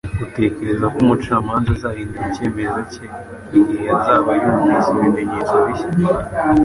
[0.25, 3.03] Utekereza ko umucamanza azahindura icyemezo cye
[3.59, 5.87] igihe azaba yumvise ibimenyetso bishya?